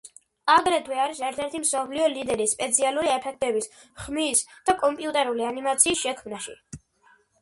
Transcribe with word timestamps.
აგრეთვე 0.51 0.95
არის 1.01 1.19
ერთ-ერთი 1.27 1.59
მსოფლიო 1.65 2.07
ლიდერი 2.15 2.47
სპეციალური 2.55 3.11
ეფექტების, 3.17 3.69
ხმის 4.05 4.43
და 4.71 4.77
კომპიუტერული 4.81 5.47
ანიმაციის 5.53 6.03
შექმნაში. 6.09 6.57